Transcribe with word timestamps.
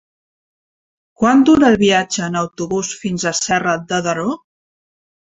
Quant 1.23 1.43
dura 1.49 1.67
el 1.67 1.75
viatge 1.81 2.23
en 2.27 2.37
autobús 2.39 2.89
fins 3.01 3.25
a 3.25 3.35
Serra 3.41 3.75
de 3.93 4.01
Daró? 4.09 4.25